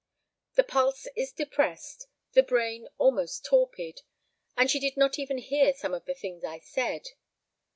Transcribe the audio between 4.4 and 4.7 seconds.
and